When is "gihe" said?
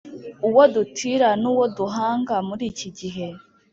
2.99-3.27